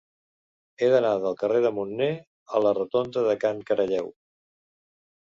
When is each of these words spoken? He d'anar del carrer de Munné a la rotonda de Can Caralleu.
He 0.79 0.87
d'anar 0.93 1.11
del 1.25 1.35
carrer 1.41 1.61
de 1.65 1.71
Munné 1.79 2.07
a 2.55 2.63
la 2.67 2.71
rotonda 2.79 3.25
de 3.29 3.37
Can 3.45 3.63
Caralleu. 3.69 4.11